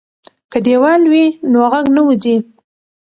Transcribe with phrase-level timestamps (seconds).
[0.51, 2.35] که دیوال وي نو غږ نه وځي.